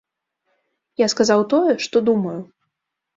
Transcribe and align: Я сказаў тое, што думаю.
Я 1.01 1.07
сказаў 1.13 1.43
тое, 1.53 1.73
што 1.85 2.01
думаю. 2.09 2.33